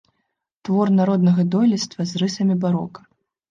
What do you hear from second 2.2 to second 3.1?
рысамі барока.